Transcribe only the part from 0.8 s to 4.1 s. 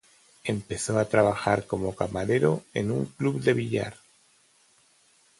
a trabajar como camarero en un club de billar.